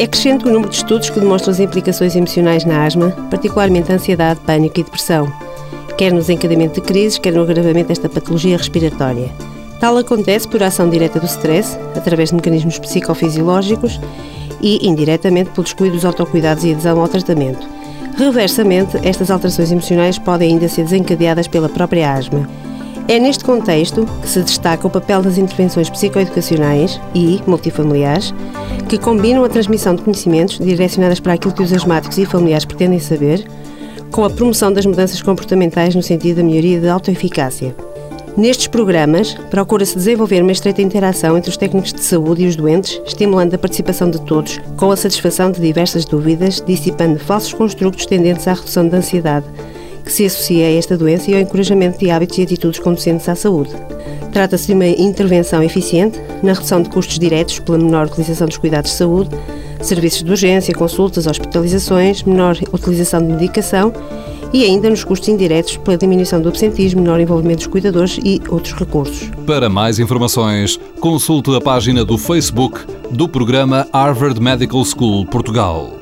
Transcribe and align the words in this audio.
É 0.00 0.06
crescente 0.06 0.46
o 0.46 0.50
número 0.50 0.70
de 0.70 0.76
estudos 0.76 1.10
que 1.10 1.20
demonstram 1.20 1.52
as 1.52 1.60
implicações 1.60 2.16
emocionais 2.16 2.64
na 2.64 2.86
asma, 2.86 3.10
particularmente 3.30 3.92
a 3.92 3.96
ansiedade, 3.96 4.40
pânico 4.40 4.80
e 4.80 4.82
depressão, 4.82 5.30
quer 5.98 6.10
no 6.10 6.20
desencadeamento 6.20 6.80
de 6.80 6.86
crises, 6.86 7.18
quer 7.18 7.34
no 7.34 7.42
agravamento 7.42 7.88
desta 7.88 8.08
patologia 8.08 8.56
respiratória. 8.56 9.28
Tal 9.78 9.98
acontece 9.98 10.48
por 10.48 10.62
ação 10.62 10.88
direta 10.88 11.20
do 11.20 11.26
stress, 11.26 11.78
através 11.94 12.30
de 12.30 12.36
mecanismos 12.36 12.78
psicofisiológicos 12.78 14.00
e 14.62 14.88
indiretamente 14.88 15.50
pelo 15.50 15.64
descuido 15.64 15.96
dos 15.96 16.06
autocuidados 16.06 16.64
e 16.64 16.72
adesão 16.72 16.98
ao 16.98 17.06
tratamento. 17.06 17.68
Reversamente, 18.16 18.96
estas 19.06 19.30
alterações 19.30 19.70
emocionais 19.70 20.18
podem 20.18 20.54
ainda 20.54 20.66
ser 20.66 20.84
desencadeadas 20.84 21.46
pela 21.46 21.68
própria 21.68 22.10
asma. 22.10 22.48
É 23.06 23.18
neste 23.18 23.44
contexto 23.44 24.06
que 24.22 24.28
se 24.30 24.40
destaca 24.40 24.86
o 24.86 24.90
papel 24.90 25.20
das 25.20 25.36
intervenções 25.36 25.90
psicoeducacionais 25.90 26.98
e 27.14 27.42
multifamiliares, 27.46 28.32
que 28.90 28.98
combinam 28.98 29.44
a 29.44 29.48
transmissão 29.48 29.94
de 29.94 30.02
conhecimentos 30.02 30.58
direcionadas 30.58 31.20
para 31.20 31.34
aquilo 31.34 31.54
que 31.54 31.62
os 31.62 31.72
asmáticos 31.72 32.18
e 32.18 32.26
familiares 32.26 32.64
pretendem 32.64 32.98
saber, 32.98 33.46
com 34.10 34.24
a 34.24 34.30
promoção 34.30 34.72
das 34.72 34.84
mudanças 34.84 35.22
comportamentais 35.22 35.94
no 35.94 36.02
sentido 36.02 36.38
da 36.38 36.42
melhoria 36.42 36.80
da 36.80 36.94
autoeficácia. 36.94 37.72
Nestes 38.36 38.66
programas, 38.66 39.34
procura-se 39.48 39.94
desenvolver 39.94 40.42
uma 40.42 40.50
estreita 40.50 40.82
interação 40.82 41.38
entre 41.38 41.50
os 41.50 41.56
técnicos 41.56 41.92
de 41.92 42.00
saúde 42.00 42.42
e 42.42 42.48
os 42.48 42.56
doentes, 42.56 43.00
estimulando 43.06 43.54
a 43.54 43.58
participação 43.58 44.10
de 44.10 44.20
todos, 44.22 44.58
com 44.76 44.90
a 44.90 44.96
satisfação 44.96 45.52
de 45.52 45.60
diversas 45.60 46.04
dúvidas, 46.04 46.60
dissipando 46.60 47.20
falsos 47.20 47.54
construtos 47.54 48.06
tendentes 48.06 48.48
à 48.48 48.54
redução 48.54 48.88
da 48.88 48.96
ansiedade, 48.96 49.46
que 50.04 50.12
se 50.12 50.26
associa 50.26 50.66
a 50.66 50.72
esta 50.72 50.96
doença 50.96 51.30
e 51.30 51.34
ao 51.34 51.40
encorajamento 51.40 51.98
de 51.98 52.10
hábitos 52.10 52.38
e 52.38 52.42
atitudes 52.42 52.80
conducentes 52.80 53.28
à 53.28 53.34
saúde. 53.34 53.70
Trata-se 54.32 54.68
de 54.68 54.74
uma 54.74 54.86
intervenção 54.86 55.62
eficiente 55.62 56.20
na 56.42 56.52
redução 56.52 56.82
de 56.82 56.88
custos 56.88 57.18
diretos 57.18 57.58
pela 57.58 57.78
menor 57.78 58.06
utilização 58.06 58.46
dos 58.46 58.56
cuidados 58.56 58.92
de 58.92 58.96
saúde, 58.96 59.30
serviços 59.82 60.22
de 60.22 60.30
urgência, 60.30 60.74
consultas, 60.74 61.26
hospitalizações, 61.26 62.22
menor 62.22 62.56
utilização 62.72 63.20
de 63.20 63.32
medicação 63.32 63.92
e 64.52 64.64
ainda 64.64 64.90
nos 64.90 65.04
custos 65.04 65.28
indiretos 65.28 65.76
pela 65.76 65.96
diminuição 65.96 66.40
do 66.40 66.48
absentismo, 66.48 67.02
menor 67.02 67.20
envolvimento 67.20 67.58
dos 67.58 67.66
cuidadores 67.66 68.18
e 68.24 68.40
outros 68.48 68.74
recursos. 68.74 69.30
Para 69.46 69.68
mais 69.68 69.98
informações, 69.98 70.78
consulte 71.00 71.54
a 71.54 71.60
página 71.60 72.04
do 72.04 72.18
Facebook 72.18 72.80
do 73.10 73.28
programa 73.28 73.86
Harvard 73.92 74.40
Medical 74.40 74.84
School 74.84 75.26
Portugal. 75.26 75.99